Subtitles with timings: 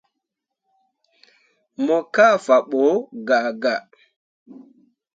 [1.85, 2.83] Mo kah fabo
[3.27, 3.81] gaa gaa.